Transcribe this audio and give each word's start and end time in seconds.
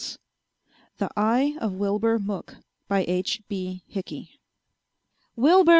]The 0.97 1.11
EYE 1.15 1.57
of 1.61 1.73
WILBUR 1.73 2.17
MOOK 2.17 2.55
by 2.87 3.05
H. 3.07 3.43
B. 3.47 3.83
HICKEY 3.87 4.39
"Wilbur!" 5.35 5.69